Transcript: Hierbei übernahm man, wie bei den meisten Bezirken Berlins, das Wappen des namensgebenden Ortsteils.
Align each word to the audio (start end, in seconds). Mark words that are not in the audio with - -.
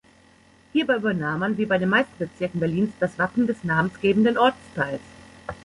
Hierbei 0.73 0.95
übernahm 0.95 1.41
man, 1.41 1.57
wie 1.59 1.67
bei 1.67 1.77
den 1.77 1.89
meisten 1.89 2.17
Bezirken 2.17 2.59
Berlins, 2.59 2.91
das 2.99 3.19
Wappen 3.19 3.45
des 3.45 3.63
namensgebenden 3.63 4.35
Ortsteils. 4.35 4.99